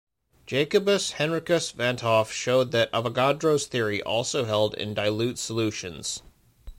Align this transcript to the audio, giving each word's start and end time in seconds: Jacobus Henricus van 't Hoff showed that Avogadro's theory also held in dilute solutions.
Jacobus 0.47 1.11
Henricus 1.19 1.69
van 1.69 1.97
't 1.97 2.01
Hoff 2.01 2.33
showed 2.33 2.71
that 2.71 2.91
Avogadro's 2.91 3.67
theory 3.67 4.01
also 4.01 4.45
held 4.45 4.73
in 4.73 4.95
dilute 4.95 5.37
solutions. 5.37 6.23